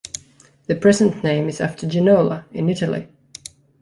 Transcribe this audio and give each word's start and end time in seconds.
The 0.65 0.73
present 0.75 1.23
name 1.23 1.47
is 1.47 1.61
after 1.61 1.85
Genola, 1.85 2.45
in 2.51 2.69
Italy. 2.71 3.07